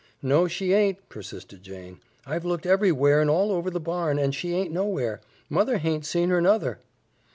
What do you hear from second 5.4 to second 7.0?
Mother haint seen her, nuther."